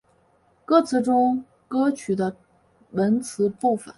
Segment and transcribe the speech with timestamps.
[0.65, 1.11] 歌词是
[1.67, 2.35] 歌曲中的
[2.89, 3.89] 文词部分。